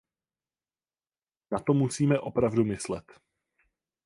[1.51, 3.05] Na to musíme opravdu myslet.